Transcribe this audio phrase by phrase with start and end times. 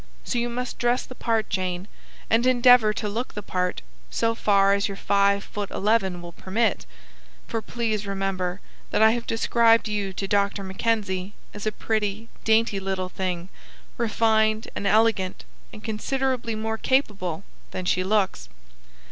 [0.23, 1.87] So you must dress the part, Jane,
[2.27, 6.87] and endeavour to look the part, so far as your five foot eleven will permit;
[7.47, 10.63] for please remember that I have described you to Dr.
[10.63, 13.49] Mackenzie as 'a pretty, dainty little thing,
[13.95, 18.49] refined and elegant, and considerably more capable than she looks.'"